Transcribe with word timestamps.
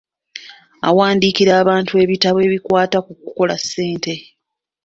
Awandiikira 0.87 1.51
abantu 1.61 1.91
ebitabo 2.03 2.37
ebikwata 2.47 2.97
ku 3.05 3.11
kukola 3.21 3.55
ssente. 3.61 4.13